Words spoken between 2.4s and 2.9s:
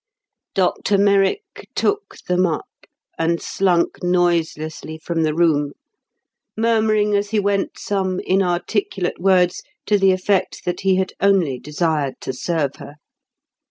up,